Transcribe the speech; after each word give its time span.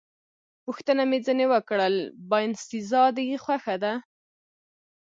پوښتنه 0.65 1.03
مې 1.09 1.19
ځنې 1.25 1.45
وکړل: 1.53 1.95
باینسېزا 2.29 3.03
دې 3.15 3.25
خوښه 3.43 3.75
ده؟ 3.83 3.93